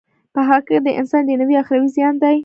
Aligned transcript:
په 0.33 0.39
هغه 0.47 0.61
کی 0.67 0.77
د 0.85 0.89
انسان 0.99 1.21
دینوی 1.25 1.55
او 1.57 1.61
اخروی 1.63 1.89
زیان 1.95 2.15
دی. 2.23 2.35